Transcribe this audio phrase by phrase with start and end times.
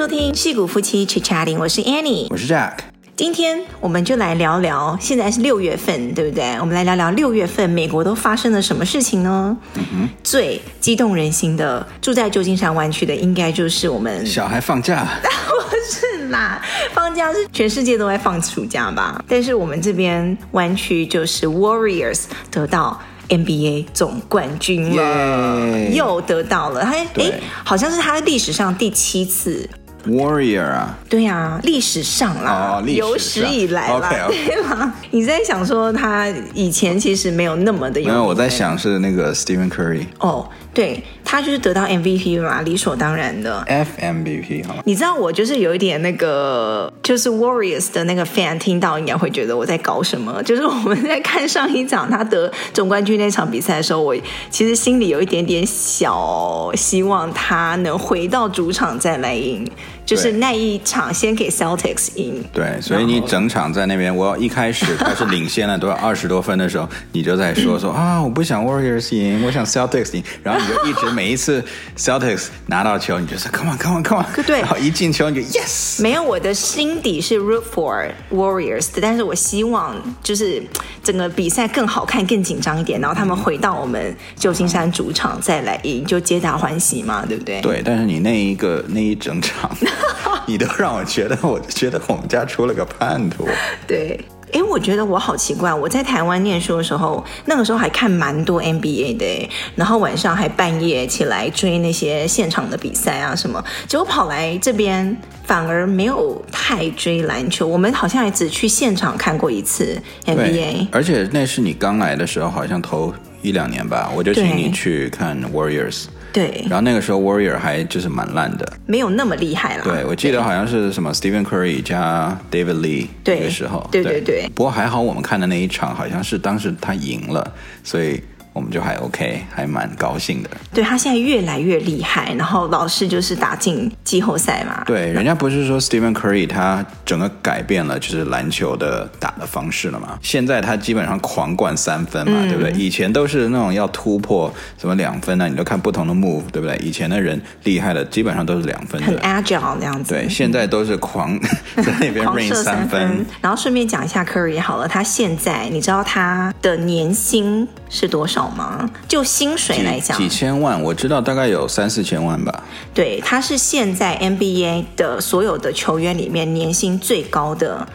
[0.00, 2.72] 收听戏骨夫妻 Chit Chatting，我是 Annie，我是 Jack。
[3.16, 6.58] 今天我们就来聊聊，现在是六月份，对不对？
[6.58, 9.54] 我们来聊聊六月份美国都发生了什么事情呢？
[9.74, 15.06] 嗯哼，最激动人心的，住在旧金山湾区的，应该就是我们小孩放假。
[15.22, 15.76] 不
[16.16, 16.62] 是啦，
[16.94, 19.22] 放假是全世界都在放暑假吧？
[19.28, 22.98] 但是我们这边湾区就是 Warriors 得到
[23.28, 26.92] NBA 总冠军了又得到了，他
[27.22, 29.68] 哎，好像是他历史上第七次。
[30.06, 34.46] Warrior 啊，对啊，历史上啦，oh, 历史有史以来啦，okay, okay.
[34.46, 34.94] 对吗？
[35.10, 38.08] 你在想说他以前其实没有那么的有？
[38.08, 40.06] 没有，我在想是那个 Stephen Curry。
[40.18, 43.64] 哦，oh, 对，他就是得到 MVP 嘛，理所当然的。
[43.66, 44.76] FMVP 哈。
[44.84, 50.42] 你知道我就是有一点那个，就是 Warriors 的那个 fan 听到应该会觉得我在搞什么。
[50.44, 54.14] 就是我们在看上一场他得总冠军那场比赛的时候，我
[54.48, 59.68] 其实心里有一点点小希望他能回到主场再来赢。
[60.10, 71.64] 就是那一场先给 Celtics 赢，对，所以你整场在那边，我一开始他是领先了多少二十多分的时候，你就在说说啊，我不想 Warriors 赢，我想 Celtics 赢，然后你就一直每一次
[71.96, 79.94] Celtics 拿到球，你就说 Come on Come on Come on，对，然后一进球你就 Yes，没有，我的心底是 root for Warriors 的，但是我希望
[80.24, 80.60] 就是
[81.04, 87.60] 整个比赛更好看、更紧张一点，然后他们回到我们旧金山主场再来赢，就皆大欢喜嘛，对不对？
[87.60, 89.70] 对，但是你那一个那一整场。
[90.46, 93.48] 你都让我觉得，我就觉得我们家出了个叛徒。
[93.86, 94.18] 对，
[94.52, 95.72] 哎，我觉得我好奇怪。
[95.72, 103.62] 我在台湾念书的时候，那个时候还看蛮多 NBA 的，然后晚上还半夜起来追那些现场的比赛啊什么。
[103.86, 107.66] 结果跑来这边，反而没有太追篮球。
[107.66, 110.88] 我们好像也只去现场看过一次 NBA。
[110.90, 116.06] 而且那是你刚来的时候，好像头一两年吧，我就请你去看 Warriors。
[116.32, 119.84] 对，然后那个时候 Warrior 还就是蛮烂的，没有那么厉害了。
[119.84, 124.48] 对，我记得好像是什么 Stephen Curry 加 David Lee 那个时候，对对对，对。
[124.54, 128.22] 不过还好我们看的那一场好像是当时他赢了，所以。
[128.52, 130.50] 我们就还 OK，还蛮高兴的。
[130.74, 134.82] 对，他现在越来越厉害，然后老是就是打进季后赛嘛。
[134.84, 140.18] 对，人家不是说 Stephen Curry 他整个改变了就是篮球的打的方式了嘛？
[140.20, 142.72] 现在他基本上狂灌三分嘛，嗯、对不对？
[142.72, 145.48] 以前都是那种要突破什么两分呢、啊？
[145.48, 146.76] 你都看不同的 move，对不对？
[146.78, 150.14] 以前的人厉害的基本上都是两分，很 agile 那样子。
[150.14, 151.38] 对，现在都是狂
[151.76, 153.24] 在那边 rain 三分。
[153.40, 158.39] 然后顺便讲一下 Curry 好了，他现在你知道他的年薪是多少？
[158.40, 158.88] 好吗？
[159.06, 162.64] 就薪水来讲，几千万，我知道大概有三四千万吧。
[162.94, 167.86] 对，他是现在 NBA 的所有的球员里面年薪最高的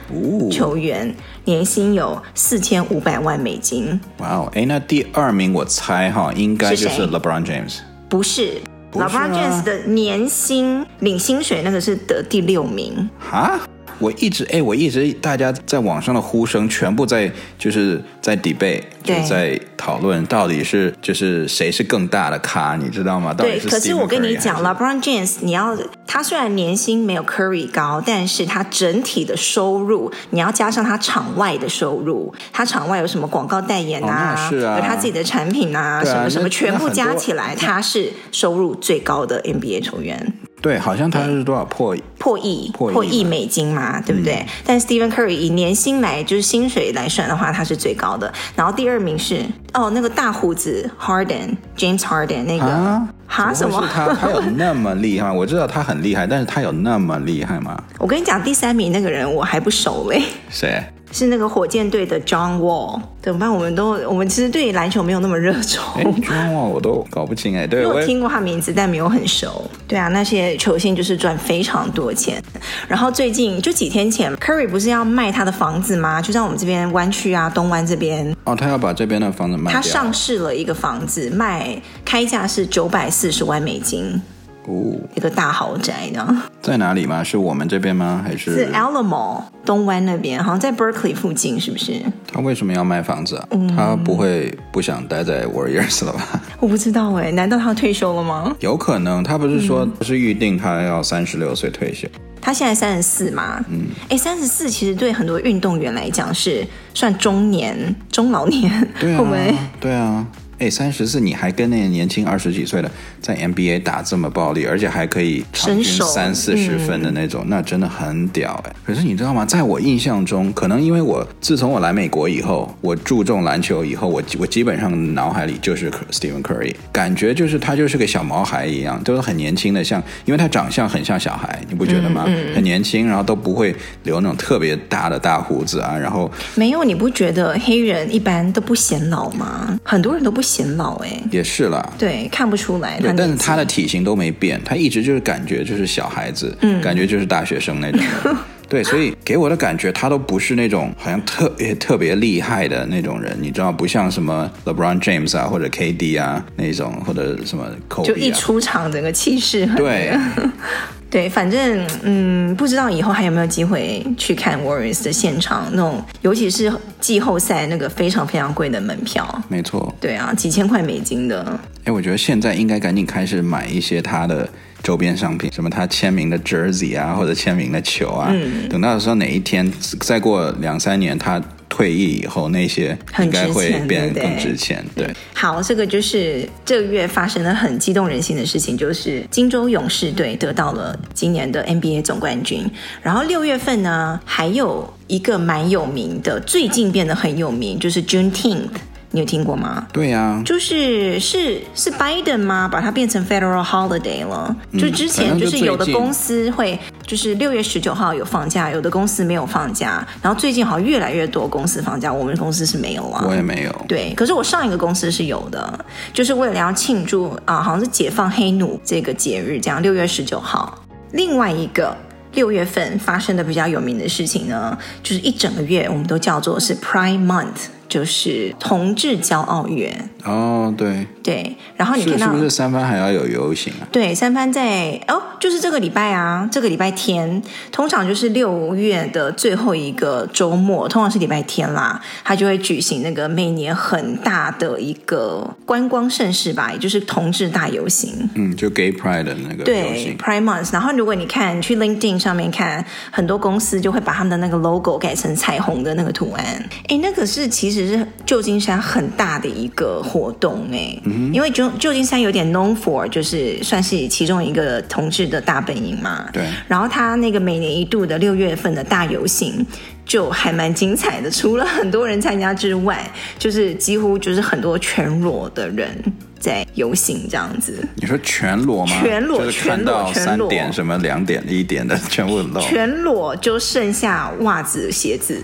[0.52, 1.14] 球员，哦、
[1.46, 4.00] 年薪有四千五百万美金。
[4.20, 7.78] 哇哦，哎，那第二名我猜哈，应该就是 LeBron James。
[8.08, 8.62] 不是，
[8.92, 13.10] 不是，LeBron James 的年薪领薪水那个是得第六名。
[13.18, 13.60] 哈？
[14.00, 23.34] 我一直哎，我一直大家在网上的呼声全部在就是在 debate，就是在讨论到底是就是谁是更大的咖，你知道吗？
[23.34, 40.34] 对，可是我跟你讲，LeBron James，你要他虽然年薪没有 Curry 高，但是他整体的收入，你要加上他场外的收入，他场外有什么广告代言啊，是啊，有他自己的产品啊，什么什么，全部加起来，他是收入最高的 NBA 球员。
[40.66, 44.34] 对，好像他是多少破破亿破亿美金嘛，对不对？
[44.38, 48.34] 嗯、但 Stephen Curry 以年薪来就是薪水来算的话，他是最高的。
[48.56, 53.88] 然后第二名是哦，那个大胡子 Harden James Harden 那个啊哈什么？
[53.94, 55.34] 他他有那么厉害吗？
[55.38, 57.80] 我知道他很厉害，但是他有那么厉害吗？
[58.00, 60.24] 我跟你讲，第三名那个人我还不熟嘞。
[60.50, 60.84] 谁？
[61.16, 63.50] 是那个火箭队的 John Wall，怎么办？
[63.50, 65.82] 我们都我们其实对篮球没有那么热衷。
[65.96, 69.64] 哎，John Wall 我都搞不清哎，对，我听过他名字，但没有很熟。
[69.88, 72.44] 对啊，那些球星就是赚非常多钱。
[72.90, 76.22] 然后最近就几天前，Curry 不是要卖他的房子吗？
[76.22, 78.36] 就在我们这边湾区啊，东湾这边。
[78.44, 79.80] 哦，他要把这边的房子卖掉。
[79.80, 84.22] 他上市了一个房子，卖开价是九百四十万美金。
[84.68, 87.24] 哦，一个大豪宅呢，在哪里吗？
[87.24, 88.22] 是我们这边吗？
[88.26, 90.44] 还是是 Alamo 东湾那边？
[90.44, 92.02] 好像在 Berkeley 附近，是不是？
[92.32, 93.48] 他为什么要卖房子啊？
[93.52, 96.42] 嗯，他不会不想待在 Warriors 了吧？
[96.60, 98.56] 我不知道哎，难道他退休了吗？
[98.60, 102.08] 有可能，他不是说不是预定他要三十六岁退休？
[102.42, 103.64] 他现在三十四嘛？
[103.70, 109.56] 嗯，哎，三十四其实对很多运动员来讲是算中年、中老年，对啊， 会不会？
[109.80, 110.26] 对啊。
[110.60, 112.90] 哎，三十四你还跟那个年轻二十几岁的
[113.22, 118.74] 在 NBA 打这么暴力，而且还可以场均三四十分的那种，嗯、那真的很屌哎。
[118.86, 119.46] 可是你知道吗？
[119.46, 132.24] 在我印象中，可能因为我自从我来美国以后，我注重篮球以后，我我基本上脑海里就是 Stephen Curry，感觉就是他就是个小毛孩一样，都是很年轻的，像因为他长相很像小孩，你不觉得吗？
[132.28, 139.78] 嗯嗯、很年轻，然后都不会留那种特别大的大胡子啊，然后没有，你不觉得黑人一般都不显老吗？
[139.84, 141.20] 很多人都不显老哎。
[141.32, 143.00] 也是啦，对，看不出来。
[143.00, 148.02] 对，但是他的体型都没变，他一直就是感觉就是小孩子，嗯，感觉就是大学生那种。
[148.68, 159.76] 对，所以给我的感觉，他都不是那种好像特别 特别厉害的那种人，你知道，不像什么 LeBron James 啊，或者 KD 啊那种，或者什么 Kobe 啊，就一出场整个气势很。
[159.76, 160.18] 对，
[161.10, 169.44] 对，反正嗯，不知道以后还有没有机会去看 Warriors 的现场，那种尤其是季后赛那个非常非常贵的门票。
[169.48, 169.94] 没错。
[170.02, 171.60] 对啊，几千块美金的。
[171.84, 174.50] 哎，我觉得现在应该赶紧开始买一些他的。
[174.84, 184.86] 周边商品，什么他签名的 jersey 啊，或者签名的球啊，嗯、等到的时候哪一天，再过两三年他退役以后，那些应该会变得更值钱。
[184.96, 192.66] 对，对，好，这个就是这个月发生了很激动人心的事情，就是金州勇士队得到了今年的 NBA 总冠军。
[193.02, 198.70] 然后六月份呢，还有一个蛮有名的，最近变得很有名，就是 Juneteenth。
[199.16, 199.88] 你有听过吗？
[199.94, 202.68] 对呀、啊，就是是是拜登吗？
[202.68, 204.54] 把它变成 Federal Holiday 了。
[204.72, 206.78] 嗯、就之前就是有的公司会，
[207.08, 210.06] 就是六月十九号有放假，有的公司没有放假。
[210.22, 213.24] 然后最近好像越来越多公司放假，我们公司是没有啊。
[213.26, 213.86] 我也没有。
[213.88, 220.78] 对，可是我上一个公司是有的，就是为了要庆祝啊，好像是解放黑奴这个节日，这样六月十九号。
[221.14, 221.96] 另外一个
[222.34, 227.72] 六月份发生的比较有名的事情呢，就是一整个月我们都叫做是 Prime Month。
[227.88, 233.86] 就是同志骄傲月哦，对对，然后你看到是，是不是三番还要有游行啊？
[233.92, 237.42] 对，三番在哦，就是这个礼拜啊，这个礼拜天，
[237.72, 248.28] 通常就是六月的最后一个周末，通常是礼拜天啦，他就会举行那个每年很大的一个观光盛事吧，也就是同志大游行。
[248.34, 250.74] 嗯，就 Gay Pride 的那个对 Pride Month。
[250.74, 256.44] 然后如果你看去 LinkedIn 上面看，很多公司就会把他们的那个 logo 改成彩虹的那个图案。
[256.88, 257.75] 哎，那个是其实。
[257.76, 266.26] 其实是旧金山很大的一个活动哎，嗯、因为旧旧金山有点 known for，就是算是其中一个同志的大本营嘛。
[266.32, 266.42] 对。
[266.70, 269.66] 然后他那个每年一度的六月份的大游行
[270.06, 273.06] 就还蛮精彩的，除了很多人参加之外，
[273.38, 276.02] 就是几乎就是很多全裸的人
[276.40, 277.86] 在游行这样子。
[277.96, 278.96] 你说全裸吗？
[279.02, 282.62] 全裸，就是看到三点什么两点一点的全部露。
[282.62, 285.44] 全裸就剩下袜子鞋子。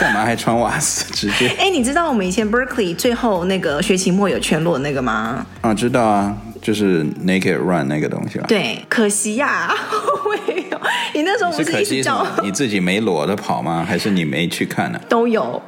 [0.00, 1.04] 干嘛还穿袜子？
[1.12, 5.44] 直接 哎，你知道我们以前 Berkeley 最后那个学期末有全裸那个吗？
[5.60, 8.46] 啊，知道啊，就是 Naked Run 那个东西吧。
[8.48, 9.74] 对，可惜呀、 啊，
[10.46, 10.80] 没有。
[11.14, 13.84] 你那时候不是一直叫是你自己没裸的跑吗？
[13.86, 15.04] 还是你没去看呢、啊？
[15.08, 15.60] 都有。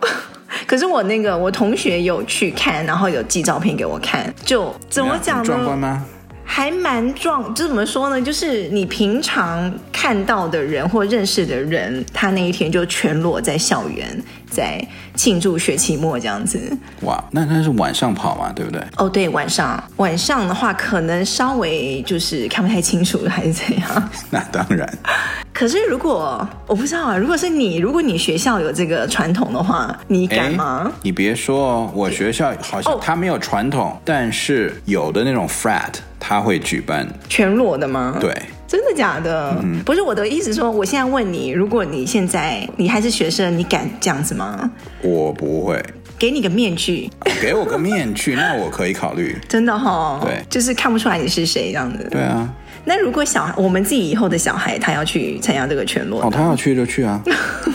[0.66, 5.44] 可是我那个我同学有去看，然后有寄照片给我看，就怎么讲呢？
[5.44, 6.04] 壮观吗？
[6.54, 8.20] 还蛮壮，这怎么说呢？
[8.20, 14.78] 就是你平常看到的人或认识的人，他那一天就全裸在校园，在
[15.14, 16.60] 庆祝学期末这样子。
[17.00, 18.82] 哇，那那是晚上跑嘛，对不对？
[18.98, 19.82] 哦，对，晚上。
[19.96, 24.10] 晚上的话，可能稍微就是看不太清楚，还是怎样？
[24.28, 24.86] 那当然。
[25.54, 30.92] 可是如果我不知道啊，如果是你，如果你学校有这个传统的话，你敢吗？
[31.00, 35.94] 你别说哦，我学校好像他没有传统，哦，但是有的那种 frat。
[36.32, 38.16] 他会举办全裸的吗？
[38.18, 38.34] 对，
[38.66, 39.54] 真的假的？
[39.62, 44.70] 嗯，不是我的意思说，我现在问你，如果你现在你还是学生，你敢这样子吗？
[45.02, 45.78] 我不会。
[46.18, 49.36] 给你个面具，给我个面具， 那我可以考虑。
[49.46, 50.20] 真的哈、哦？
[50.22, 52.08] 对，就是看不出来你是谁这样子。
[52.10, 52.48] 对啊。
[52.84, 57.20] 那如果小孩，我们自己以后的小孩，他要去参加这个全裸，哦，他要去就去啊，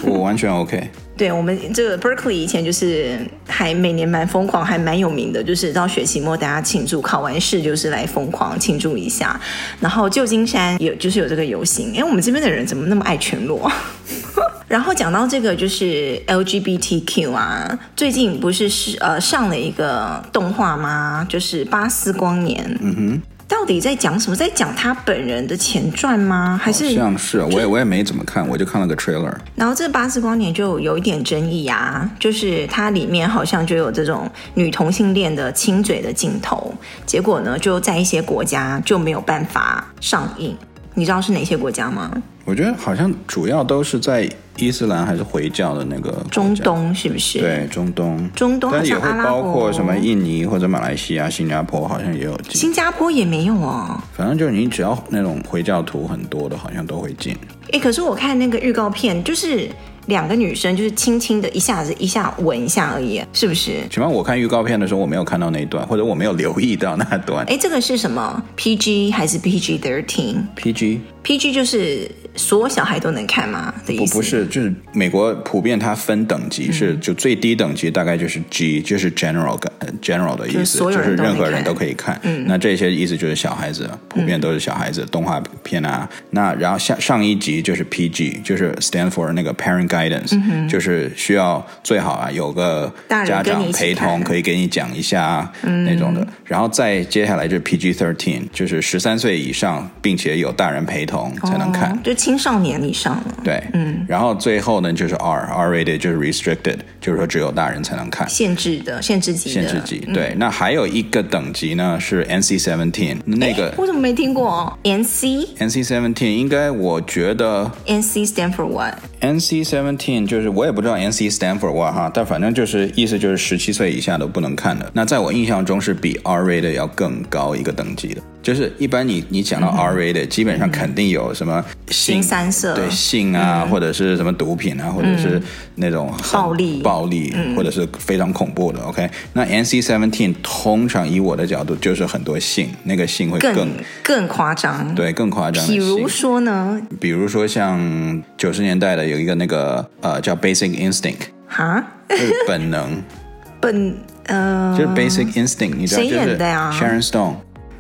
[0.02, 0.90] 我完全 OK。
[1.18, 9.40] 对，我们这个 Berkeley 以前就是还每年蛮疯狂，还蛮有名的，就是到学期末大家庆祝，考完试就是来疯狂庆祝一下。
[9.80, 13.72] 然后旧金山有就是有这个游行，哎，我们这边的人怎么那么爱全裸？
[14.68, 21.26] 然后讲到这个就是 LGBTQ 啊，最近不是是呃上了一个动画吗？
[21.28, 22.64] 就是《巴斯光年》。
[22.82, 23.22] 嗯哼。
[23.48, 24.36] 到底在讲什么？
[24.36, 26.60] 在讲他本人的前传吗？
[26.62, 29.34] 还是像是我也我也没怎么看，我就看了个 trailer。
[29.56, 36.74] 然后这《巴斯光年》就有一点争议啊，就是它里面好像就有这种女同性恋的亲嘴的镜头，
[37.06, 40.56] 结果呢就在一些国家就没有办法上映。
[40.94, 42.12] 你知道是哪些国家吗？
[42.48, 44.26] 我觉得好像主要都是在
[44.56, 47.40] 伊斯兰还是回教的那个中东，是不是？
[47.40, 48.30] 对，中东。
[48.34, 52.56] 中东，但也会包括什么印尼或者马来西亚、新加坡，好像也有进。
[52.56, 54.02] 新加坡也没有哦。
[54.14, 57.36] 反正就是你只要那种回教徒很多的，好像都会进。
[57.74, 59.70] 哎，可是我看那个预告片，就是。
[60.08, 63.86] 两个女生就是轻轻的一下子一下吻一下而已，是不是？
[63.90, 67.46] 起码我看预告片的时候，我没有看到那一段，或者我没有留意到那段。
[67.48, 71.00] 哎，这个是什么？PG 还是 PG thirteen？PG。
[71.26, 73.74] PG 就是所有小孩都能看吗？
[73.86, 74.14] 的意思？
[74.14, 79.60] 不不是，就是美国普遍它分等级是，就最低等级大概就是 G，就是 general
[80.02, 82.20] general 的意思，就，就是任何人都可以看。
[82.24, 86.08] 嗯，那这些意思就是小孩子，普遍都是小孩子、嗯、动画片啊。
[86.30, 96.26] 那然后下上一级就是 PG，就是 stand for 那个 parent guidance，、嗯、就是需要最好啊有个家长陪同，可以给你讲一下那种的。
[96.46, 101.34] 然后再接下来就是 PG thirteen，就是十三岁以上，并且有大人陪同。
[101.48, 103.24] 才能看，哦、就青少年以上了。
[103.42, 110.00] 对，嗯，然后最后呢，就是 R，R rated 就是 restricted，就是说只有大人才能看，限制的，限制级的，限制级。
[110.14, 124.92] 对，嗯、那还有一个等级呢，是 NC seventeen，那个我怎么没听过？NC，NC seventeen 应该我觉得 NC stand for what？NC seventeen 就是我也不知道 NC stand for what 哈，但反正就是意思就是十七岁以下都不能看的。
[124.94, 128.22] 那在我印象中是比 R rated 要更高一个等级的。
[128.42, 135.42] 就是一般你你讲到 R-rated，基本上肯定有什么性三色，对性啊，嗯、或者是什么毒品啊，或者是
[135.76, 136.82] 那种暴力。
[136.82, 138.80] 暴力，或者是非常恐怖的。
[138.82, 143.70] OK，那 NC seventeen 通常以我的角度就是很多性，那个性会更更，
[144.04, 145.66] 更夸张，对，更夸张。
[145.68, 146.80] 比如说呢？
[147.02, 153.04] 比如说像九十年代的有一个那个呃叫 Basic Instinct，哈，就是本能，
[153.60, 157.36] 本呃，就是 Basic Instinct，你知道谁演的呀？Sharon Stone。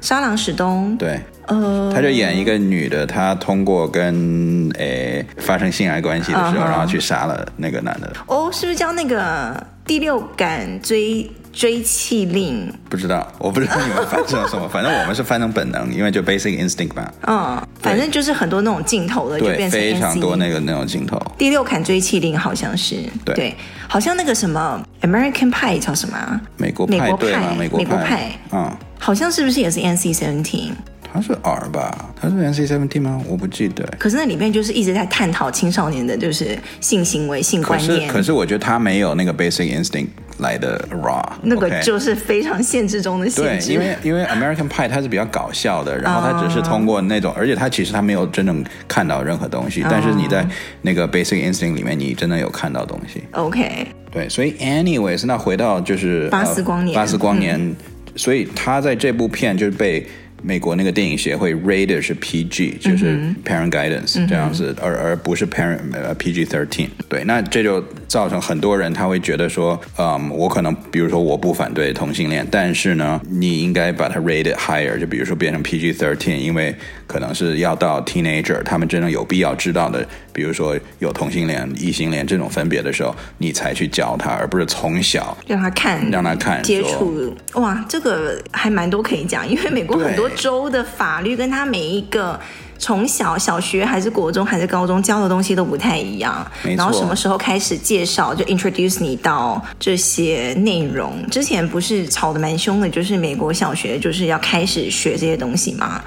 [0.07, 6.69] 莎朗史东对，呃，他就演一个女的，她通过跟诶发生性爱关系的时候，uh huh.
[6.69, 8.07] 然后去杀了那个男的。
[8.25, 12.73] 哦，oh, 是不是叫那个第六感追追气令？
[12.89, 17.13] 不知道，我不知道你们翻成什么， 反正我们是翻成本能，因为就 basic instinct 吧。
[17.27, 21.21] 嗯，反正就是很多那种镜头的，就变成非常多那个那种镜头。
[21.37, 22.95] 第六感追气令好像是
[23.25, 23.55] 对，对，
[23.89, 26.41] 好像那个什么 American Pie 叫什么？
[26.55, 28.71] 美国派，美国派，美国派，嗯。
[28.99, 30.71] 好像是不是也是 NC seventeen？
[31.13, 32.13] 它是 R 吧？
[32.19, 33.19] 它是 NC seventeen 吗？
[33.27, 33.83] 我不记得。
[33.97, 38.01] 可是那里面就是一直在探讨青少年的，就是性行为、性观念。
[38.01, 41.23] 可是，可是我觉得它没有那个 Basic Instinct 来的 raw。
[41.41, 43.67] 那个就是非常限制中的限制。
[43.67, 49.81] 对，因为因为 American Pie 它是比较搞笑的，然后它只是通过那种，uh, 而且它其实它没有真正看到任何东西。
[49.83, 50.45] Uh, 但是你在
[50.81, 53.23] 那个 Basic Instinct 里面，你真的有看到东西。
[53.31, 53.87] OK。
[54.11, 57.57] 对，所以 anyways，那回到就是巴斯光年，巴斯光年。
[57.59, 57.75] 嗯
[58.17, 60.05] 所以他在这部片就是被
[60.43, 66.89] 美国那个电影协会 rated 是 PG，就是 parent guidance 这样子，而而不是 parent 呃 PG thirteen。
[67.09, 76.75] 对，那这就造成很多人他会觉得说，嗯，我可能比如说我不反对同性恋，但是呢，你应该把它 rated higher，就比如说变成 PG thirteen，因为
[77.07, 87.35] 可能是要到 teenager，他们真正有必要知道的，比如说有同性恋、异性恋这种分别的时候，你才去教他，而不是从小让他看，让他看接触。
[87.55, 92.39] 哇，这个还蛮多可以讲，因为美国很多州的法律跟他每一个
[92.77, 101.27] 从小小学还是国中还是高中教的东西都不太一样，然后什么时候开始介绍就 introduce 你到这些内容？
[101.31, 105.99] 之前不是吵得蛮凶的，就是美国小学就是要开始学这些东西吗？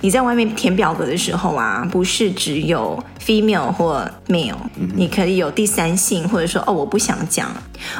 [0.00, 4.54] 你在外面填表格的时候啊，不是只有 female 或 male，
[4.94, 7.48] 你可以有第三性，或者说哦，我不想讲。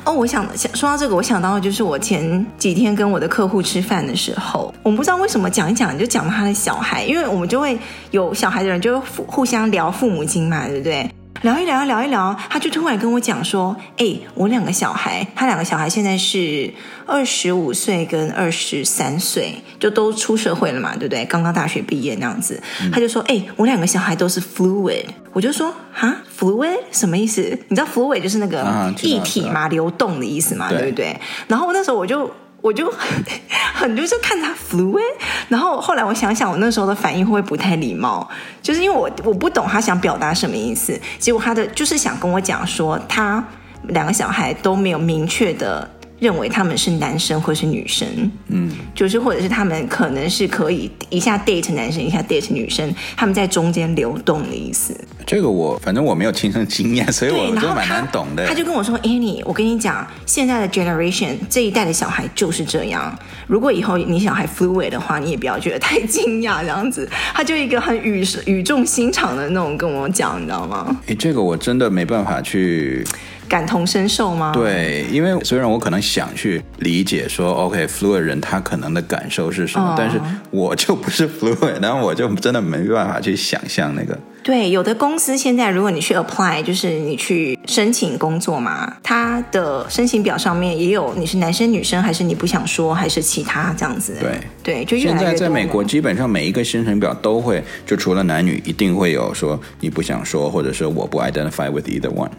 [0.04, 7.78] 哦，我想想说到这个，我想到的就是我前几天跟我的客户吃饭的时候，我们不知道为什么讲一讲就讲到他的小孩，因为我们就会
[8.12, 11.10] 有小孩的人就会互相聊父母亲嘛，对不对？
[11.42, 16.72] 聊一聊，聊一聊，他就突然跟我讲说：“哎，我两个小孩，他两个小孩现在是
[17.06, 21.24] 二十五岁跟二十三岁，就都出社会了嘛，对不对？
[21.26, 22.60] 刚刚大学毕业那样子。
[22.82, 27.40] 嗯、他就说：‘哎，我两个小孩都是 fluid。’我就说：‘哈，fluid 什么意思？
[27.68, 32.28] 你知道 fluid 就是那个液体嘛，啊、流动的意思嘛，对，对不对？’然后那时候我就。”
[32.68, 32.92] 我就
[33.74, 35.00] 很就是看他 fluid，
[35.48, 38.28] 然后后来我想想，我那时候的反应会不会不太礼貌？
[38.62, 43.42] 就是因为我我不懂他想表达什么意思，结果他的就是想跟我讲说，他
[43.84, 45.88] 两个小孩都没有明确的。
[46.18, 48.06] 认为他们是男生或是女生，
[48.48, 54.94] 嗯，就是或者是他们可能是可以一下 date 男生，一下 date 女生，他们在中间流动的意思。
[55.26, 58.46] 这个我反正我没有亲身经验，所以我就蛮难懂的。
[58.46, 63.16] 他就跟我说：“Annie，我跟你讲，现在的 generation 这一代的小孩就是这样。
[63.46, 70.96] 如果以后你小孩 fluid 的话，你也不要觉得太惊讶，这样子。”他就一个很语语重心长的那种跟我讲，你知道吗？
[71.06, 73.06] 哎，这个我真的没办法去。
[73.48, 74.52] 感同身受吗？
[74.54, 84.18] 对，因为虽然我可能想去理解说，OK，fluid 人他可能的感受是什么，哦、但是我就不是 fluid，然后我就真的没办法去想象那个。
[84.42, 94.16] 对，有的公司现在如果你去 apply，就是你去申请工作嘛，他的申请表上面也有你是男生女生，还是你不想说，还是其他这样子。
[94.18, 102.30] 对对，就越来越现在在美国，基本上每一个申请表都会，就除了男女，一定会有说你不想说，或者是我不 identify with either one。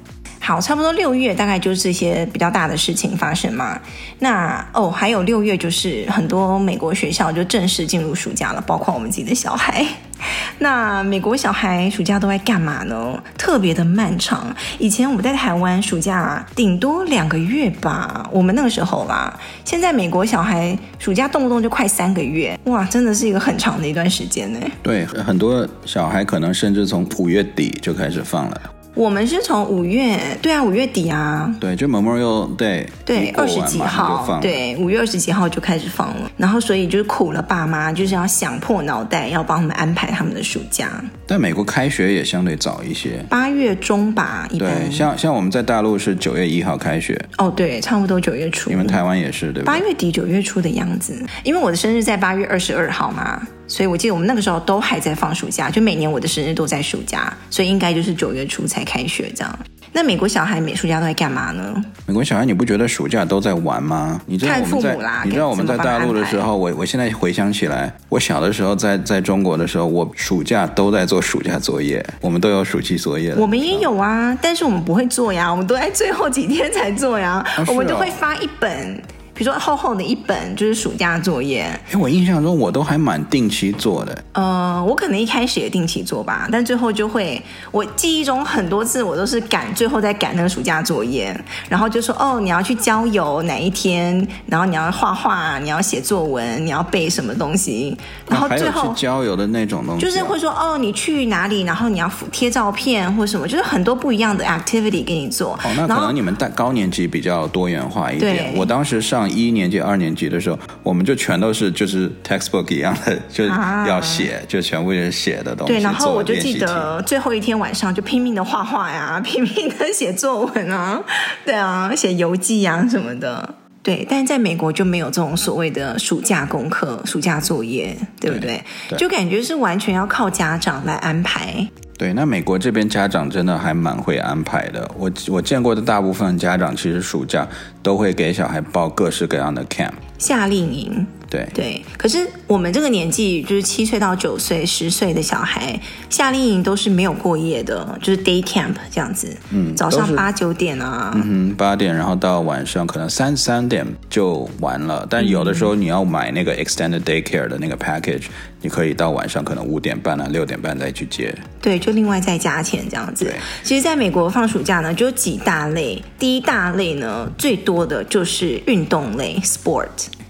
[0.42, 3.80] 好，差不多六月大概就是这些比较大的事情发生嘛。
[4.20, 9.86] 那哦，还有六月就是很多美国学校就正式进入暑假了，包括我们自己的小孩。
[10.60, 13.22] 那美国小孩暑假都在干嘛呢？
[13.38, 14.54] 特别的漫长。
[14.78, 19.40] 以前我们在台湾暑假顶多两个月吧，我们那个时候啦。
[19.64, 24.60] 现在美国小孩暑假动不动就快三个月，哇，真的是一个很长的一段时间呢。
[24.84, 28.62] 对，很多小孩可能甚至从五月底就开始放了。
[28.96, 41.02] 我们是从五月，对啊，五月底啊，对，就 Memorial Day，对，二十几号，对，五月二十几号就开始放了，然后所以就是苦了爸妈，就是要想破脑袋要帮他们安排他们的暑假。
[41.26, 44.70] 但美国开学也相对早一些，八月中吧，一般。
[44.70, 48.70] 对，像像我们在大陆是九月一号开学，哦，对，差不多九月初。
[48.70, 49.72] 你们台湾也是对吧？
[49.72, 53.42] 八月底九月初的样子，因为我的生日在八月二十二号嘛。
[53.70, 59.60] 所以我记得我们那个时候都还在放暑假，就每年我的生日都在暑假，所以应该就是九月初才开学这样。
[59.92, 61.74] 那美国小孩每暑假都在干嘛呢？
[62.06, 64.20] 美国小孩你不觉得暑假都在玩吗？
[64.26, 73.34] 你知道我们在你知道我们在大陆的时候，我我现在回想起来，我小的时候在在中国的时候，我暑假都在做暑假作业，我们都有暑期作业。
[73.36, 79.02] 我们也有啊，但是我们不会做呀，我们都在最后几天才做呀，我们都会发一本。
[79.40, 84.24] 比如说厚厚的一本就是暑假作业，哎，我印象中我都还蛮定期做的。
[84.34, 87.42] 呃，我可能一开始也定期做吧，但最后就会，
[87.72, 91.34] 我记忆中很多次我都是赶，最后再赶那个暑假作业，
[91.70, 105.54] 然后就说哦，你要去郊游哪一天，然后你要画画，你要写作文，你要背什么东西，然后最后、啊、去郊游的那种东西，就是会说哦，你去哪里，然后你要贴照片或什么，就是很多不一样的 activity 给你做。
[105.64, 109.29] 哦，那可能你们在高年级比较多元化一点，我当时上。
[109.30, 113.50] 一年级、二年级的时候，我们就全都是就是 textbook 一样的，就是
[113.88, 115.74] 要写，啊、就全部是写的东西。
[115.74, 121.02] 对，然后我就记得最后一天晚上就拼命的画画呀，拼命的写作文啊，
[121.46, 123.56] 对啊，写游记啊什么的。
[123.82, 128.62] 对，但是在美国就没有这种所谓的暑假功课、暑假作业，对不对？
[128.90, 131.66] 对，就感觉是完全要靠家长来安排。
[132.00, 134.90] 对，那美国这边家长真的还蛮会安排的。
[134.98, 137.46] 我我见过的大部分家长，其实暑假
[137.84, 141.06] 都会给小孩报各式各样的 camp 夏令营。
[141.30, 149.38] 对对，可是我们这个年纪，就是七岁到九岁、十岁的小孩，夏令营都是没有过夜的，就是 day camp 这样子。
[149.52, 155.06] 嗯，早上八九点啊，嗯哼，八点，然后到晚上可能三三点就完了。
[155.08, 158.24] 但有的时候你要买那个 extended daycare 的那个 package，
[158.62, 161.32] 你可以到晚上可能五点半啊、六点半再去接。
[161.62, 163.32] 对，就另外再加钱这样子。
[163.64, 166.02] 其实在美国放暑假呢，就有几大类。
[166.18, 169.90] 第一大类呢，最多的就是运动类 sport。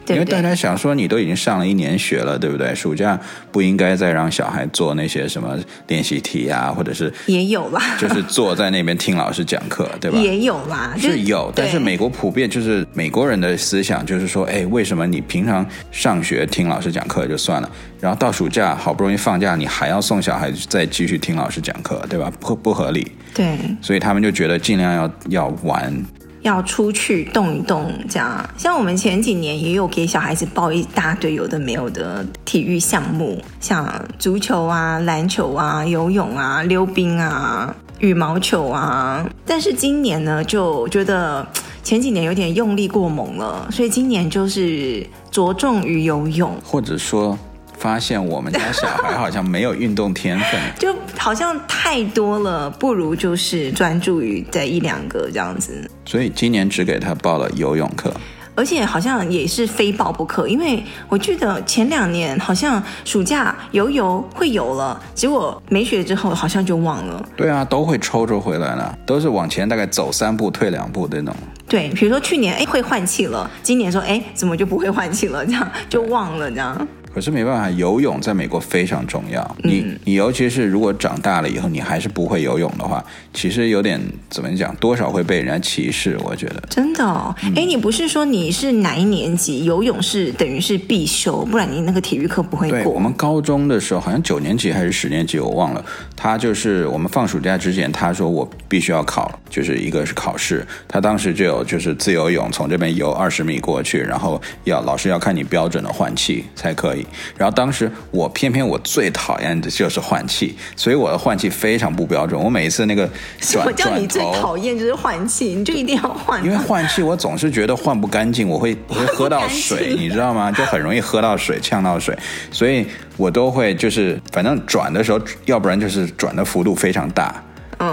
[0.10, 2.74] 因为大家想说，你都已经上了一年学了，对不对？
[2.76, 3.20] 暑假
[3.52, 10.20] 不应该再让小孩做那些什么练习题啊，或者是也有吧，就是坐在那边听老师讲课，对吧？
[10.20, 17.70] 也有吧，是有，但是美国普遍就是美国人的思想就是说，哎，为什么你平常上学听老师讲课就算了，
[18.00, 22.32] 然后到暑假好不容易放假，你还要送小孩再继续听老师讲课，对吧？
[22.40, 23.12] 不不合理。
[23.34, 25.94] 对，所以他们就觉得尽量要要玩。
[26.42, 28.50] 要出去动一动，这样。
[28.58, 39.28] 像我们前几年也有给小孩子报一大堆有的没有的体育项目，像足球啊、篮球啊、游泳啊、溜冰啊、羽毛球啊。
[39.46, 41.46] 但是今年呢，就觉得
[41.84, 47.38] 前几年有点用力过猛了，所以今年就是着重于游泳，或者说。
[47.80, 55.90] 发现我们家小孩好像没有运动天分， 就好像太多了，不如就是专注于这一两个这样子。
[56.06, 58.14] 所以今年只给他报了游泳课，
[58.56, 67.26] 而且好像也是非报不可，因为我记得前两年好像暑假游游会游了，结果没学之后好像就忘了。
[67.38, 71.40] 对啊，都会抽着回来了，都是往前大概走三步退两步的那种。
[71.70, 76.88] 对，比如说去年哎会换气了，今年说哎怎么就不会换气了，这样就忘了这样。
[77.14, 79.42] 可是没办法，游泳在美国非常重要。
[79.64, 86.18] 嗯、你你尤其是如果长大了以后，你还是不会游泳的话，其实有点怎么讲，多少会被人家歧视。
[86.24, 87.36] 我觉得真的哦。
[87.42, 92.78] 哎、嗯，你不是说你是哪一年级游泳是等于是必修，不然你那个体育课不会过？
[92.78, 95.84] 对，我们高中的时候好像九年级还是十年级，我忘了。
[96.16, 100.66] 他就是我们放暑假之前，他说我必须要考，就是一个是考试。
[100.88, 106.99] 他当时就有就是自由泳，从这边游二十米过去，然后要老师要看你标准的换气才可以。
[107.38, 112.42] 然后当时我偏偏我最讨厌的就是换气，所以我的换气非常不标准。
[112.42, 113.10] 我每一次那个
[113.40, 116.44] 转我叫你最讨厌就是换气，你就一定要换。
[116.44, 120.52] 因为换气我总是觉得换不干净，我会 我会喝到水，你知道吗？
[120.52, 122.18] 就很容易喝到水，呛到水，
[122.52, 122.86] 所以
[123.18, 127.44] 我都会就是反正转的时候，要不然就是转的幅度非常大。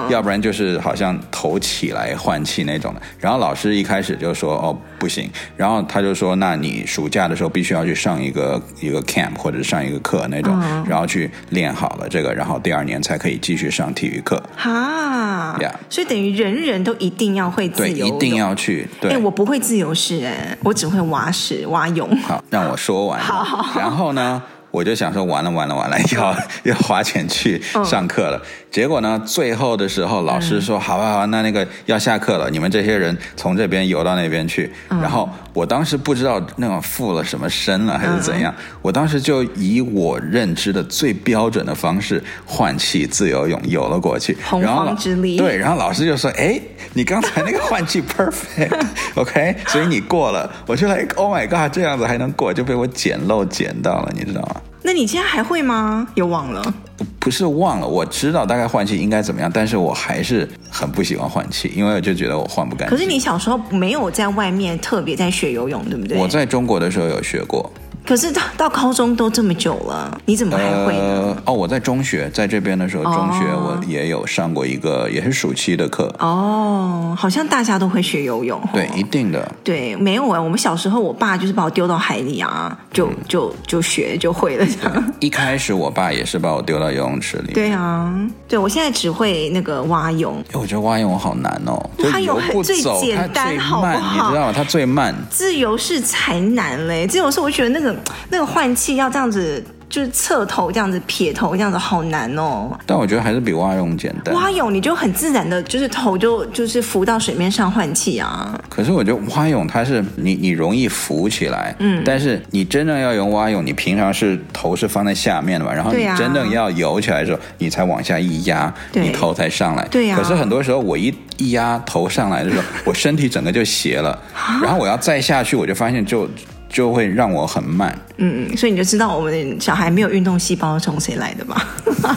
[0.06, 3.02] 嗯，要不然就是好像头起来换气那种的。
[3.18, 14.42] 然后老师一开始就说哦不行，然后他就说那你暑假的时候必须要去上一个一个 camp 或者上一个课那种，嗯、然后去练好了这个，然后第二年才可以继续上体育课。
[14.56, 18.88] 哈，呀，所以等于人人都一定要会自由一定要去。
[19.00, 22.08] 对，哎，我不会自由式，哎，我只会蛙式蛙泳。
[22.22, 23.20] 好，让我说完。
[23.20, 24.42] 好，好，好，然后呢？
[24.72, 28.38] 我就想说完了完了完了， 要要花钱去上课了。
[28.76, 44.36] 结果呢，最后的时候老师说：“好吧好吧，那那个要下课了，你们这些人从这边游到那边去。”然后我当时不知道那种附了什么身了还是怎样，我当时就以我认知的最标准的方式换气自由泳游了过去。
[44.44, 45.38] 洪荒之力。
[45.38, 46.60] 对，然后老师就说：“哎，
[46.92, 54.60] 你刚才那个换气 perfect，OK， 所以你过了。”我就来，Oh my God，这样子还能过，就被我捡漏捡到了，你知道吗？
[54.86, 56.06] 那你现在还会吗？
[56.14, 56.74] 又忘了？
[57.18, 62.96] 不是忘了，我知道大概换气应该怎么样，但是我还是很不喜欢换气，因为我就觉得我换不干净。
[62.96, 66.16] 可是你小时候没有在外面特别在学游泳，对不对？
[66.16, 67.68] 我在中国的时候有学过。
[68.06, 71.02] 可是到到高中都这么久了，你怎么还会呢？
[71.02, 76.14] 呃、哦，我在中学，在这边的时候，中学我也有上过一个，也是暑期的课。
[76.20, 78.62] 哦，好像大家都会学游泳。
[78.72, 79.50] 对，一定的。
[79.64, 80.40] 对，没有啊。
[80.40, 85.12] 我们小时候，我爸就是把我丢到海里啊，就、嗯、就就学就会了这样。
[85.18, 87.52] 一开始我爸也是把我丢到游泳池里。
[87.52, 88.14] 对啊，
[88.46, 90.40] 对我现在只会那个蛙泳。
[90.52, 91.90] 我觉得蛙泳好难哦。
[92.12, 94.28] 蛙泳最简单，好不好？
[94.28, 94.52] 你知道吗？
[94.54, 95.12] 它最慢。
[95.28, 97.95] 自由式才难嘞，自由式我觉得那个。
[98.30, 99.64] 那个换气要这样子。
[99.88, 104.34] 就是侧头这样子撇头这样子好难哦，但我觉得还是比蛙泳简单。
[104.34, 108.60] 蛙泳你就很自然的，就是头就就是浮到水面上换气啊。
[108.68, 119.86] 可是我觉得蛙泳它是你你容易浮起来，嗯，但是你真正要游蛙泳，你平常是头是放在下面的嘛，然后你真正要游起来的时候，你才往下一压，你头才上来。
[119.88, 120.16] 对呀。
[120.18, 124.20] 可是很多时候我一一压头上来的时候，我身体整个就斜了，
[124.60, 126.28] 然后我要再下去，我就发现就。
[126.68, 131.66] 就会让我很慢，嗯嗯，所以你就知道我们小孩没有运动细胞从谁来的吧？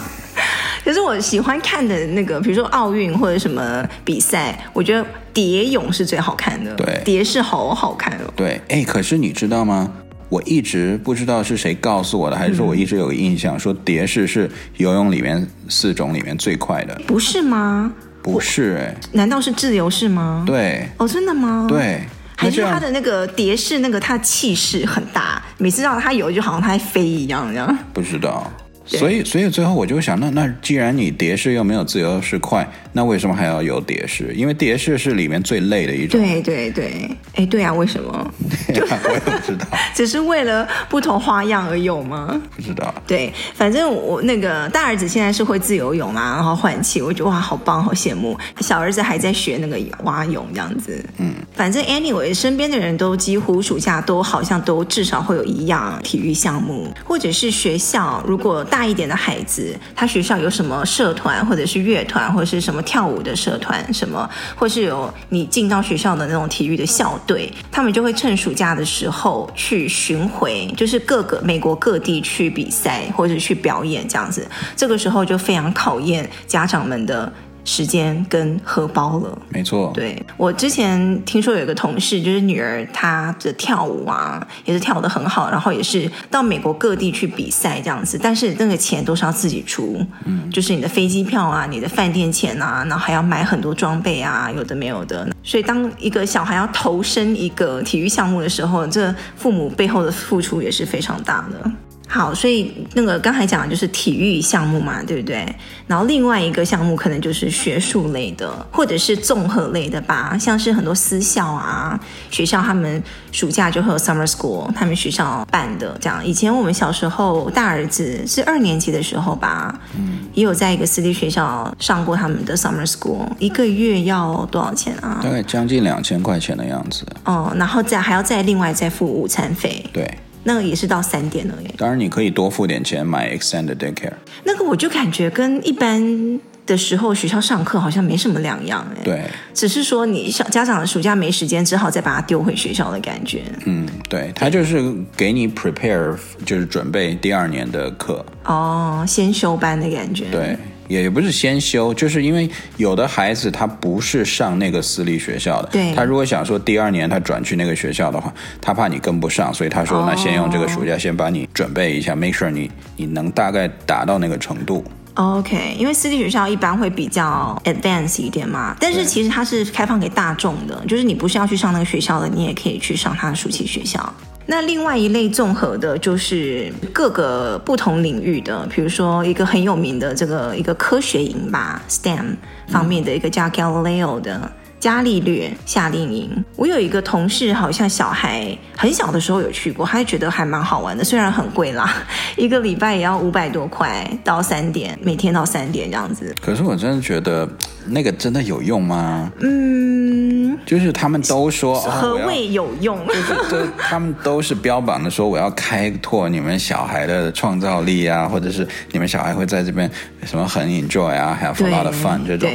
[0.84, 6.74] 可是我喜欢看的那个，比如说奥运或者什么比赛，我觉得蝶泳是最好看的。
[6.76, 8.34] 对，蝶式好好看哦。
[8.36, 9.92] 对，哎，可是你知道吗？
[10.30, 17.92] 我一直不知道是谁告诉我的，还是说我一直有个印象，嗯、说蝶式是游泳里面四种里面最快的，不是吗？
[18.22, 20.44] 不是，哎，难道是自由式吗？
[20.48, 21.66] 对，哦，真的吗？
[21.70, 22.02] 对。
[22.40, 27.78] 还是他的那个蝶式，那个他的气势很大，每次让他游就好像他在飞一样，这样。
[27.94, 28.50] 不知道。
[28.98, 34.34] 所以，所以最后我就想，那那既然你蝶式又没有自由式快，那为什么还要有蝶式？
[34.36, 36.20] 因为蝶式是里面最累的一种。
[36.20, 38.34] 对对对，哎，对啊，为什么？
[38.74, 39.68] 对啊，我也不知道。
[39.94, 42.42] 只是为了不同花样而有吗？
[42.56, 42.92] 不知道。
[43.06, 48.36] 对，反正我那个大儿子现在是会自由泳嘛，然后换气，我觉得哇，好棒，好羡慕。
[48.62, 51.06] 小儿子还在学那个蛙泳这样子。
[51.20, 58.79] 嗯，反正 anyway，身边的人都几乎暑假都好像都至少会有一样体育项目，或者是学校如果大。
[58.80, 74.48] 大一点的孩子，他学校有什么社团，或者是乐团，或者是什么跳舞的社团，什么，或是有你进到学校的那种体育的校队，他们就会趁暑假的时候去巡回，就是各个美国各地去比赛或者去表演这样子。
[74.78, 77.30] 这个时候就非常考验家长们的。
[77.66, 79.92] 时间跟荷包了，没错。
[79.94, 95.28] 对，我之前听说有一个同事，就是女儿她的跳舞啊，也是跳得很好，然后也是到美国各地去比赛这样子，但是那个钱都是要自己出，嗯，就是你的飞机票啊，你的饭店钱啊，然后还要买很多装备啊，有的没有的。
[95.44, 101.72] 所以当一个小孩要投身一个体育项目的时候，这父母背后的付出也是非常大的。
[102.12, 105.48] 好，所以那个刚才讲的就是体育项目嘛，对不对？
[105.86, 112.00] 然后另外一个项目可能就是学术类的，或者是综合类的吧，像是很多私校啊，
[112.32, 116.26] 学校他们暑假就会有 summer school，他们学校办的这样。
[116.26, 125.20] 以前我们小时候，大儿子是二年级的时候吧，嗯，也有在一个私立学校上过他们的 summer school，一个月要多少钱啊？
[125.24, 127.06] 大概将近两千块钱的样子。
[127.26, 129.86] 哦，然后再还要再另外再付午餐费。
[129.94, 130.12] 对。
[130.44, 131.74] 那个也是到三点了耶。
[131.78, 134.14] 当然，你可以多付点钱买 extended daycare。
[134.44, 139.04] 那个我就感觉跟一般的时候学校上课好像没什么两样哎。
[139.04, 139.24] 对。
[139.54, 143.44] 只是说你小家长的暑假没时间，只好再把它丢回学校的感觉。
[143.66, 144.82] 嗯，对，他就是
[145.18, 148.26] 给你 prepare，就是准备第二年的课。
[148.46, 150.26] 哦，先修班的感觉。
[150.32, 150.58] 对。
[150.90, 164.84] 也不是先修，就是因为有的孩子他不是上那个私立学校的，对，他如果想说第二年他转去那个学校的话，他怕你跟不上，所以他说、哦、那先用这个暑假先把你准备一下，make sure 你你能大概达到那个程度。
[165.16, 174.14] OK，因为私立学校一般会比较 advanced 一点嘛，但是其实它是开放给大众的，就是你不是要去上那个学校的，你也可以去上他的暑期学校。
[174.52, 182.36] 那另外一类综合的，就是各个不同领域的，比如说一个很有名的这个一个科学营吧，STEM
[182.68, 184.52] 方面的一个叫 Galileo 的。
[184.80, 191.94] 伽利略夏令营，我有一个同事，好像小孩很小的时候有去过，他觉得还蛮好玩的，虽然很贵啦，
[192.38, 196.34] 一个礼拜也要五百多块，到三点，每天到三点这样子。
[196.42, 197.48] 可是我真的觉得
[197.88, 199.30] 那个真的有用吗？
[199.42, 203.06] 嗯，就是他们都说何谓有用？
[203.08, 209.92] 就是这他们都是标榜的说我要开拓你们小孩的创造力啊，或者是你们小孩会在这边
[210.24, 212.50] 什么很 enjoy 啊，have a lot of fun 这种。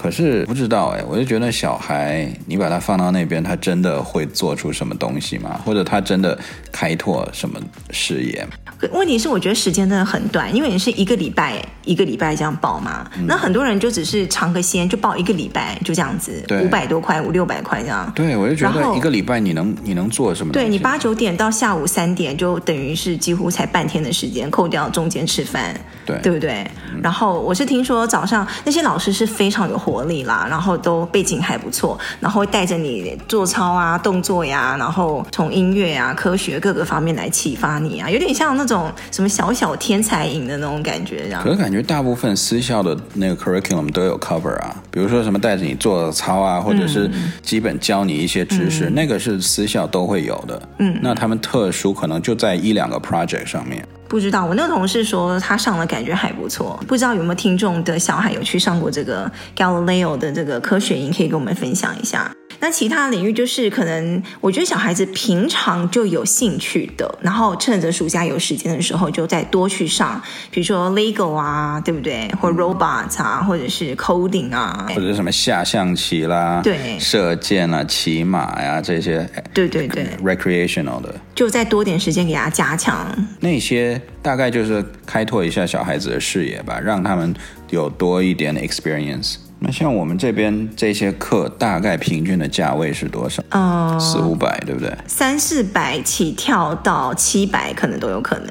[0.00, 5.60] 可是不知道哎，我就觉得小孩，你把他放到那边，他真的会做出什么东西吗？
[5.62, 6.38] 或者他真的
[6.72, 7.60] 开拓什么
[7.90, 8.46] 事业？
[8.92, 13.06] 问题是，我觉得时间真的很短，因为你是一个礼拜一个礼拜这样报嘛。
[13.18, 18.10] 嗯、那很多人就只是尝个鲜，就报一个礼拜，就这样子，五百多块，五六百块这样。
[18.14, 20.52] 对，我就觉得一个礼拜你能你能做什么？
[20.54, 26.66] 对，你八九点到下午三点，就等于是几乎才半天的时间，扣掉中间吃饭，对，对不对？
[26.94, 41.42] 嗯、然后我是听说早上那些老师是非常有活力啦，然后都背景还不错，然后会带着你做操啊、动作呀，然后从音乐啊、科学各个方面来启发你啊，有点像那种什么小小天才营的那种感觉，这样。
[41.42, 47.10] 可是感觉大部分私校的那个 curriculum 都有 cover 啊，比如说什么带着你做操啊，或者是
[47.42, 50.62] 基本教你一些知识，嗯、那个是私校都会有的。
[50.78, 53.86] 嗯，那他们特殊可能就在一两个 project 上面。
[54.10, 62.34] 不知道，我那个同事说他上了感觉还不错，不知道有没有听众的小孩有去上过这个 Galileo 的这个科学营，可以跟我们分享一下。
[62.60, 70.20] 那其他领域就是可能，我觉得小孩子平常就有兴趣的，然后趁着暑假有时间的时候，就再多去上，
[70.50, 72.30] 比如说 Lego 啊，对不对？
[72.40, 83.06] 或 Robots 啊，或者是 Coding 啊，或者什么下象棋啦，对，射箭啊，骑马呀、啊、这些，对对对，recreational 的，就再多点时间给他加强。
[83.40, 87.34] 那些大概就是开拓一下小孩子的视野吧，让他们
[87.70, 89.36] 有多一点 experience。
[89.60, 93.42] 那像我们这边这些课，大概平均的价位是多少？
[93.50, 94.90] 嗯，四五百，对不对？
[95.06, 98.48] 三四百起跳到七百，可能都有可能，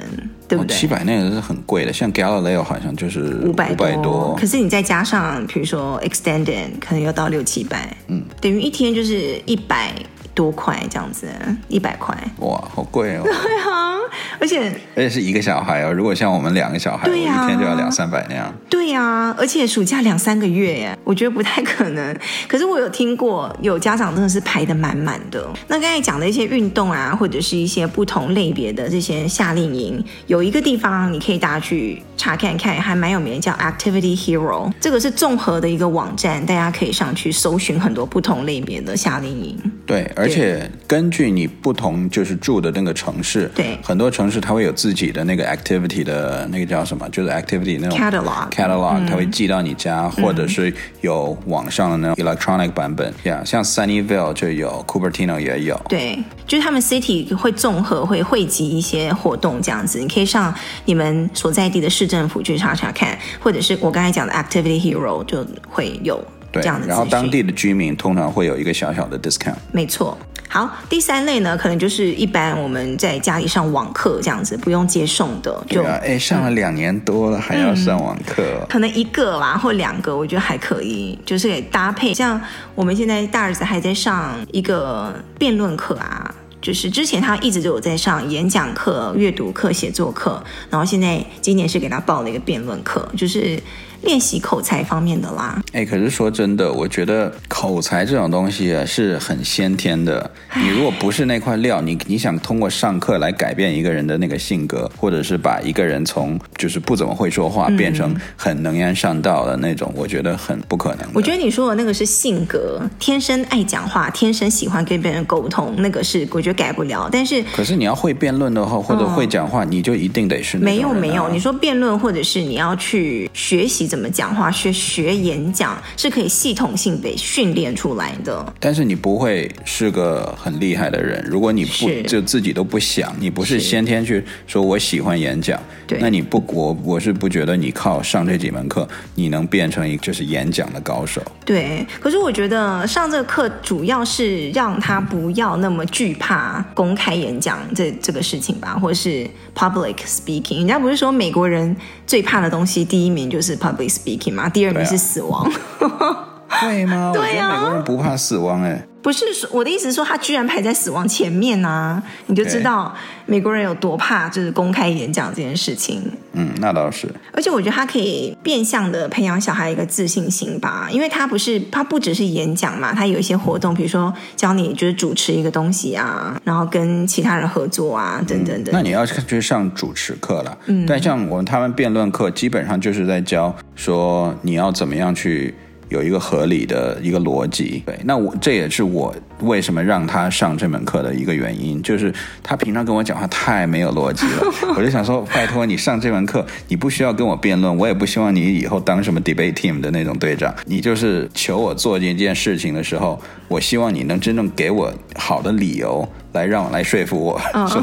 [0.47, 0.77] 对不对？
[0.77, 4.35] 七百那个是很贵的，像 Galileo 好像就是五百多。
[4.39, 7.95] 可是你再加上，比如说 Extended，可能要到六七百。
[8.07, 9.91] 嗯，等于一天就是一百。
[10.39, 11.27] 多块这样子，
[11.67, 13.23] 一百块，哇，好贵哦！
[13.27, 13.99] 对啊，
[14.39, 15.91] 而且而且是一个小孩哦。
[15.91, 18.49] 如果像我们两个小孩，对呀，一天就要两三百那样。
[18.69, 22.17] 对呀，而且暑假两三个月耶，我觉得不太可能。
[22.47, 25.45] 可是我有听过有家长真的是排的满满的。
[25.67, 34.71] 那刚才讲的一些运动啊，或者是一些不同类别的这些夏令营，有一个地方你可以大家去查看看，还蛮有名的，叫 Activity Hero。
[34.79, 39.59] 这个是综合的一个网站，大家可以上去搜寻很多不同类别的夏令营。
[39.85, 60.53] 对，而且根据你不同就是住的那个城市，对，很多城市它会有自己的那个 activity 的那个叫什么，就是 activity 那种 catalog，catalog，它会寄到你家，嗯、或者是有网上的那种 electronic 版本，，yeah, 像 Sunnyvale 就有，Cupertino 也有，对，就是他们 city 会综合会汇集一些活动这样子，你可以上
[60.85, 66.19] 你们所在地的市政府去查查看，或者是我刚才讲的 activity hero 就会有。
[66.51, 69.55] 对，然后当地的居民通常会有一个小小的 discount。
[69.71, 70.17] 没错。
[70.51, 75.51] 好，第三类呢，可能就是一般我们在家里上网课这样子，不用接送的。
[75.69, 78.43] 就对啊，哎，上了两年多了，嗯、还要上网课。
[78.67, 82.11] 可能一个吧，或两个，我觉得还可以，就是给搭配。
[82.11, 82.41] 像
[82.73, 86.33] 我们现在大儿子还在上一个辩论课啊。
[86.59, 93.61] 就是之前他一直都有在上演讲课、阅读课、写作课，然后现在今年是给他报了一个辩论课，就是。
[94.03, 100.31] 练习口才方面的啦，哎，可是说真的，我觉得口才这种东西啊是很先天的。
[100.55, 111.07] 你如果不是那块料，你你想通过上课来改变一个人的那个性格，或者是把一个人从就是不怎么会说话变成很能言善道的那种，嗯、我觉得很不可能。
[111.13, 117.09] 我觉得你说的那个是性格，天生爱讲话，天生喜欢跟别人沟通，那个是我觉得改不了。
[117.11, 121.27] 但是，可是你要会辩论的话，或者会讲话，哦、你就一定得是没有没有。
[121.29, 123.88] 你说辩论，或者是你要去学习。
[123.89, 124.51] 怎么讲话？
[124.51, 128.53] 学学演讲是可以系统性被训练出来的。
[128.59, 141.21] 但是你不会是个很厉害的人，如果你不就自己都不想，你不是先天去说我喜欢演讲，对，那你不我我是不觉得你靠上这几门课，你能变成一个就是演讲的高手。
[141.43, 149.27] 对，可是我觉得上这个课主要是让他不要那么惧怕公开演讲这这个事情吧，或者是
[149.59, 150.59] public speaking。
[150.59, 151.75] 人家不是说美国人
[152.07, 154.47] 最怕的东西第一名就是 public speaking 吗？
[154.47, 155.51] 第二名是死亡。
[156.61, 157.11] 对吗？
[157.13, 158.87] 对呀、啊，美国人不怕死亡哎。
[159.01, 162.93] 不是说我的意思是说，他居然排在死亡前面呢、啊，你就知道
[163.25, 166.01] 美国人有多怕，就是公开演讲这件事情。
[166.33, 167.07] 嗯，那倒是。
[167.31, 178.73] 而且我觉得他可以变相的培养小孩一个自信心吧，因为他不是他不只是演讲嘛，他有一些活动，比如说教你就是主持一个东西啊，然后跟其他人合作啊，等等等。
[178.73, 180.57] 那你要去上主持课了。
[180.65, 180.85] 嗯。
[180.85, 185.55] 但像我们他们辩论课，基本上就是在教说你要怎么样去。
[185.89, 194.43] 有一个合理的一个逻辑，对，那我这也是我为什么让他上这门课的一个原因，就是他平常跟我讲话太没有逻辑了，
[194.77, 206.07] 我就想说，拜托你上这门课，你不需要跟我辩论，我也不希望你以后当什么 debate team 的那种队长，你就是求我做这件事情的时候，我希望你能真正给我好的理由。
[206.33, 207.81] 来让我来说服我说、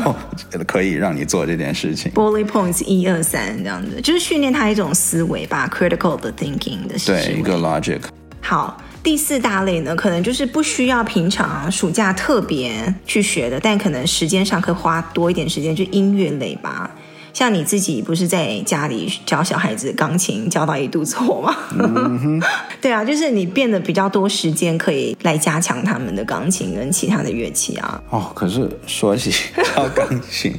[0.52, 2.12] uh, 可以让你做这件事情。
[2.12, 7.24] Bullet points 一二三这样子，就是训练他一种思维吧，critical 的 thinking 的思维。
[7.24, 8.00] 对，一个 logic。
[8.40, 16.88] 好，第四大类呢，可能就是不需要平常暑假特别去学的，但可能时间上可以花多一点时间，就音乐类吧。
[17.36, 21.54] 像你自己不是在家里教小孩子钢琴教到一肚子火吗？
[21.78, 22.40] 嗯、
[22.80, 28.02] 对啊，就是你变得比较多时间可以来加强他们的钢琴跟其他的乐器啊。
[28.08, 29.30] 哦，可是说起
[29.74, 30.54] 教钢琴，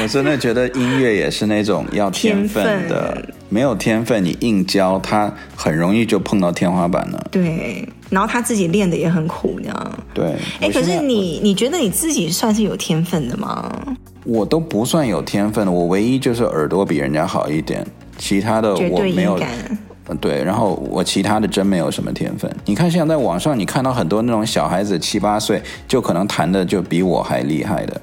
[0.00, 7.28] 我真的觉得音乐也是那种要天分的，没有天分你硬教他，很容易就碰到天花板了。
[7.30, 9.98] 对，然后他自己练的也很苦，这样。
[10.14, 13.70] 对，哎，可是你你觉得你自己算是有天分的吗？
[14.26, 17.86] 我都不算有天分的，我唯一就是耳朵比人家好一点，
[18.18, 19.38] 其他的我没有。
[20.20, 22.48] 对，然后我其他的真没有什么天分。
[22.64, 28.00] 你看，现在在网上你看到很多那种小孩子七八岁就可能弹的就比我还厉害的。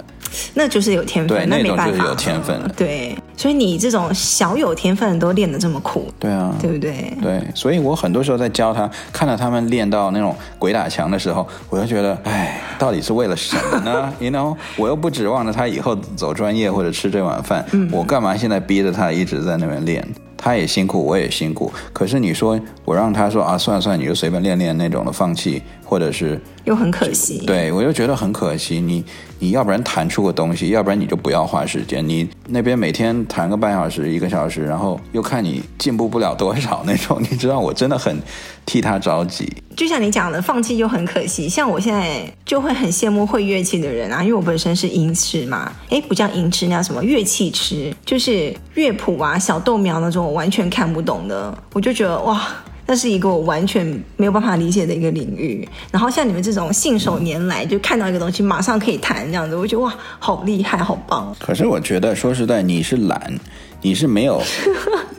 [0.54, 2.60] 那就是有天分，对，那种就是有天分。
[2.76, 7.14] 对，所以你这种小有天分都练得这么苦，对啊，对不对？
[7.22, 14.14] 对，所以我很多时候在教他，看到他们练到那种鬼打墙的时候，我就觉得，哎，到底是为了什么呢？
[14.22, 20.08] You know，我又不指望着他以后走专业或者吃这碗饭，嗯，我干嘛现在逼着他一直在那边练？
[20.44, 21.72] 他也辛苦，我也辛苦。
[21.94, 27.46] 可是你说我让他说啊，算了算了，你就随便练练那种的，放弃，或者是又很可惜。
[27.46, 28.82] 对，我就觉得很可惜。
[28.82, 29.06] 你
[29.40, 32.06] 你要不然弹出个东西，要不然你就不要花时间。
[32.06, 38.22] 你那边每天弹个半小时、一个小时，然后又看你进步不了多少那种，你知道我真的很
[38.66, 39.52] 替他着急。
[39.76, 41.50] 就像你讲的，放弃又很可惜。
[41.50, 45.72] 像我现在就会很羡慕会乐器的人啊，因为我本身是音痴嘛。
[45.90, 47.92] 哎，不叫音痴，那叫什么乐器痴？
[48.06, 52.48] 就是乐谱啊、小豆苗那种我完全看不懂的，我就觉得哇，
[52.86, 53.84] 那是一个我完全
[54.16, 55.68] 没有办法理解的一个领域。
[55.92, 61.36] 然后像你们这种信手拈来，就看到一个东西马上可以弹这样子，我觉得哇，好厉害，好棒。
[61.40, 63.40] 可是我觉得说实在，你是懒，
[63.82, 64.40] 你是没有，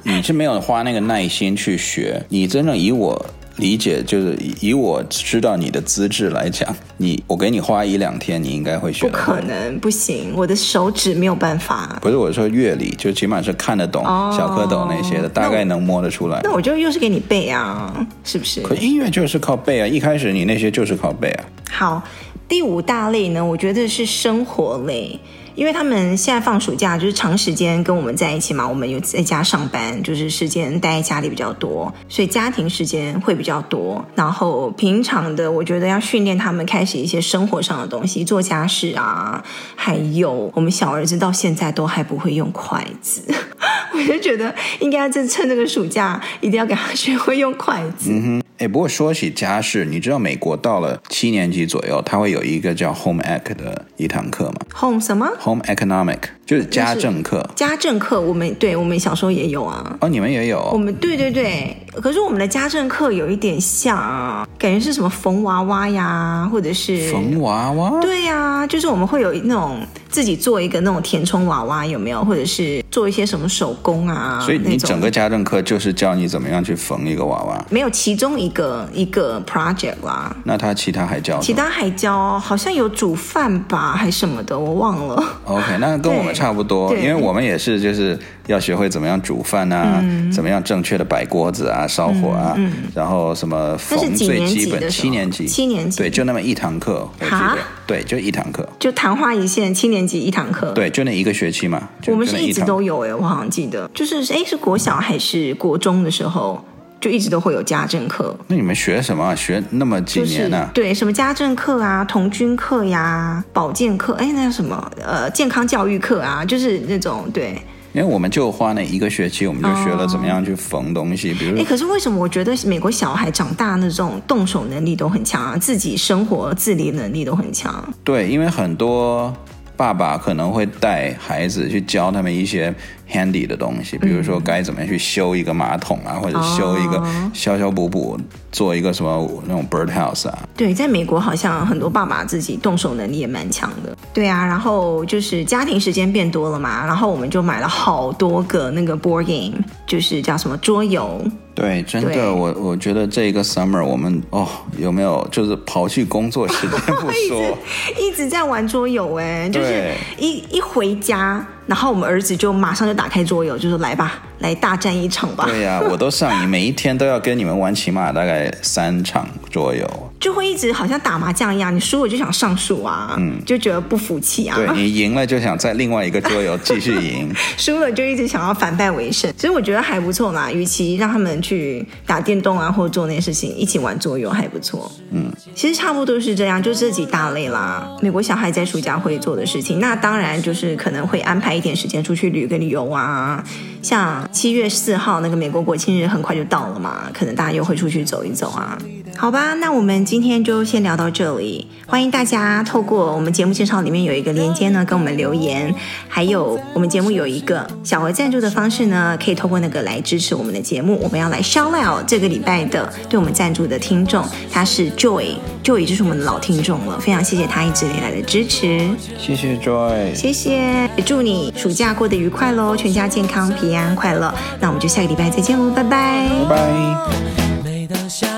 [0.05, 2.25] 你是没有花那个耐心去学。
[2.29, 3.27] 你真正以我。
[3.57, 9.07] 理解就是以我知道你的资质来讲，你我给你花一两天，你应该会学。
[9.07, 11.97] 不可能，不行，我的手指没有办法。
[12.03, 14.03] 不是我说乐理，就起码是看得懂
[14.37, 16.49] 小蝌蚪那些的，哦、大概能摸得出来那。
[16.49, 18.61] 那我就又是给你背啊，是不是？
[18.63, 21.45] 可音乐就是靠背啊，一开始你那些就是靠背啊。
[21.71, 22.03] 好，
[22.49, 25.17] 第五大类呢，我觉得是生活类。
[25.55, 34.05] 因为他们现在放暑假，就是长时间跟我们在一起嘛，我们有在家上班，就是时间待在家里比较多，所以家庭时间会比较多。
[34.15, 39.43] 然后平常的，我觉得要训练他们开始一些生活上的东西，做家事啊，
[39.77, 43.23] 还有我们小儿子到现在都还不会用筷子，
[43.95, 48.11] 我就觉得应该在趁这个暑假一定要给他学会用筷子。
[48.59, 57.45] 哎，不过说起家事，你知道美国到了七年级左右，它会有一个叫 Home Ec 的一堂课吗？Home 什么？Home Economic 就是家政课。
[57.55, 59.97] 家政课，我们对我们小时候也有啊。
[60.01, 60.61] 哦，你们也有？
[60.73, 68.01] 我们对对对，可是我们的家政课有一点像啊，感觉是什么缝娃娃呀，或者是缝娃娃？
[68.01, 69.81] 对呀、啊，就是我们会有那种
[70.11, 72.25] 自己做一个那种填充娃娃，有没有？
[72.25, 74.41] 或者是做一些什么手工啊？
[74.41, 77.65] 所以你整个家政课就是教你怎么样去缝一个娃娃？
[77.71, 80.35] 没有，其中一个一个 project 啦。
[80.45, 81.39] 那他其他还教？
[81.41, 85.25] 其他还教，好像有煮饭吧，还什么的，我忘了。
[85.45, 92.55] OK，那跟我们差不多，因为我们也是就是要学会怎么样煮饭啊，嗯、怎么样正确的摆锅子啊、烧火啊，
[92.95, 97.57] 然后什么缝最基本七年级，七年级，对，就那么一堂课，我记得，
[97.87, 101.89] 对，就一堂课，就昙花一现，七年级一堂课，对，就那一个学期嘛。
[102.09, 106.65] 我们是一直都有哎，我好像记得，就是哎，是国小还是国中的时候？
[107.05, 108.35] 就一直都会有家政课。
[108.47, 109.37] 那你们学什么？
[109.37, 110.57] 学那么几年呢？
[110.57, 110.71] 啊？
[110.73, 114.91] 就是，对，什么家政课啊、童军课呀、保健课，哎，那叫什么？
[115.05, 117.61] 呃，健康教育课啊，就是那种对。
[117.93, 121.59] 因为我们就花那一个学期，我们就学了怎么样去缝东西，哦、比如。
[121.61, 127.87] 哎，可是为什么我觉得美国小孩长大那种动手能力都很强啊，自己生活自理能力都很强？
[128.03, 129.31] 对，因为很多。
[129.77, 132.73] 爸爸可能会带孩子去教他们一些
[133.11, 137.03] handy 的东西，比如说该怎么去修一个马桶啊，或者修一个
[137.33, 138.19] 修修补补，
[138.53, 140.39] 做一个什么那种 bird house 啊。
[140.57, 143.97] 对，在美国好像很多爸爸自己动手能力也蛮强的。
[144.13, 151.21] 对啊，然后就是家庭时间变多了嘛，然后我们就买了好多个那个 board game，就是叫什么桌游。
[151.55, 157.55] 对，真的，我我觉得这一个 summer 我们哦，有没有就是刨去工作时间 不说，一直，
[158.03, 161.47] 一直在玩桌游哎，就是一一回家。
[161.67, 174.57] 然后我们儿子就马上就打开桌游，就说：“来吧，来大战一场吧。”对呀、啊，我都上瘾，每一天都要跟你们玩起码大概三场桌游，就会一直好像打麻将一样，你输了就想上树啊，嗯，就觉得不服气啊。
[174.57, 179.31] 对，你赢了就想在另外一个桌游继续赢， 输了就一直想要反败为胜。
[179.37, 184.91] 所以我觉得还不错啦，与其让他们去打电动啊，或者做那些事情，一起玩桌游还不错。
[185.11, 187.87] 嗯，其实差不多是这样，就这几大类啦。
[188.01, 191.55] 美国小孩在暑假会做的事情，那当然就是可能会安排。
[191.55, 193.45] 一点时间出去旅个旅游啊，
[193.83, 198.79] 像七月四号那个美国国庆日很快就到了嘛，可能大家又会出去走一走啊。
[199.17, 201.67] 好吧，那我们今天就先聊到这里。
[201.87, 205.75] 欢迎大家透过我们节目介绍里面有一个连接呢，跟我们留言。
[206.09, 210.99] 还有我们节目有一个小额赞助的方式呢，可以透过那个来支持我们的节目。
[211.03, 218.87] 我们要来 shout out 这个礼拜的对我们赞助的听众，他是 Joy，Joy 就是我们的老听众了，非常谢谢他一直以来的支持。
[219.19, 224.35] 谢谢 Joy，谢谢，也祝你暑假过得愉快喽，全家健康平安快乐。
[224.61, 228.34] 那我们就下个礼拜再见喽，拜拜，拜拜。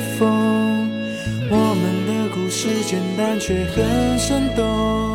[0.00, 0.90] 风。
[1.50, 5.07] 我们的故事简单却很生动。